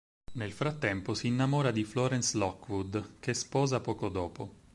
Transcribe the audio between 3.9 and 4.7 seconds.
dopo.